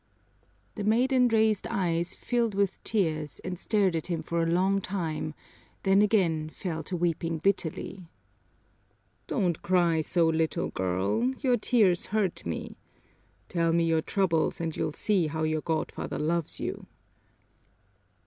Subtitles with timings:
[0.73, 5.35] The maiden raised eyes filled with tears and stared at him for a long time,
[5.83, 8.07] then again fell to weeping bitterly.
[9.27, 11.29] "Don't cry so, little girl.
[11.37, 12.77] Your tears hurt me.
[13.47, 16.87] Tell me your troubles, and you'll see how your godfather loves you!"